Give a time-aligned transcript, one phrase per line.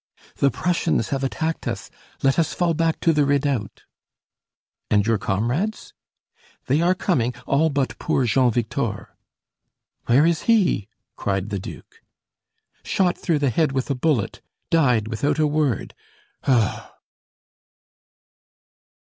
[0.37, 1.91] "The Prussians have attacked us,
[2.23, 3.83] let us fall back to the redoubt."
[4.89, 5.93] "And your comrades?"
[6.65, 9.15] "They are coming all but poor Jean Victor."
[10.07, 10.87] "Where is he?"
[11.17, 12.01] cried the duke.
[12.83, 14.41] "Shot through the head with a bullet
[14.71, 15.93] died without a word!
[16.47, 16.91] ough!"